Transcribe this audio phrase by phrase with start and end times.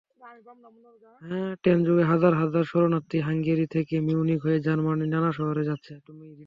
[1.61, 5.93] ট্রেনযোগে হাজার হাজার শরণার্থী হাঙ্গেরি থেকে মিউনিখ হয়ে জার্মানির নানা শহরে যাচ্ছে।